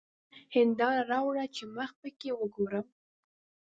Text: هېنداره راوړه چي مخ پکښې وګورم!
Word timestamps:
هېنداره 0.55 1.01
راوړه 1.11 1.45
چي 1.55 1.63
مخ 1.75 1.91
پکښې 2.01 2.31
وګورم! 2.35 2.85